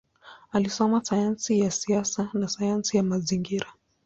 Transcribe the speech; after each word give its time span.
Alisoma 0.51 1.03
sayansi 1.05 1.59
ya 1.59 1.71
siasa 1.71 2.29
na 2.33 2.47
sayansi 2.47 2.97
ya 2.97 3.03
mazingira. 3.03 3.67